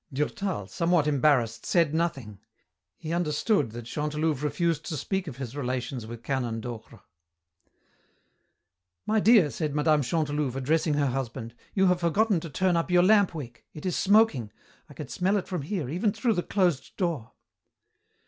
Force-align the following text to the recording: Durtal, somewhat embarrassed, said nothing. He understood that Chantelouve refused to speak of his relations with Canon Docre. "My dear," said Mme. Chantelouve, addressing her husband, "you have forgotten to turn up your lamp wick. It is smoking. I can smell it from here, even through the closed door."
Durtal, 0.11 0.65
somewhat 0.65 1.05
embarrassed, 1.05 1.63
said 1.63 1.93
nothing. 1.93 2.39
He 2.97 3.13
understood 3.13 3.69
that 3.73 3.85
Chantelouve 3.85 4.41
refused 4.43 4.83
to 4.85 4.97
speak 4.97 5.27
of 5.27 5.37
his 5.37 5.55
relations 5.55 6.07
with 6.07 6.23
Canon 6.23 6.59
Docre. 6.59 7.01
"My 9.05 9.19
dear," 9.19 9.51
said 9.51 9.75
Mme. 9.75 10.01
Chantelouve, 10.01 10.55
addressing 10.55 10.95
her 10.95 11.05
husband, 11.11 11.53
"you 11.75 11.85
have 11.85 11.99
forgotten 11.99 12.39
to 12.39 12.49
turn 12.49 12.75
up 12.75 12.89
your 12.89 13.03
lamp 13.03 13.35
wick. 13.35 13.67
It 13.75 13.85
is 13.85 13.95
smoking. 13.95 14.51
I 14.89 14.95
can 14.95 15.07
smell 15.07 15.37
it 15.37 15.47
from 15.47 15.61
here, 15.61 15.87
even 15.87 16.13
through 16.13 16.33
the 16.33 16.41
closed 16.41 16.97
door." 16.97 17.33